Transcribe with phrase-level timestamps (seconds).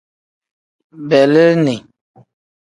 [1.09, 1.75] Beleeni.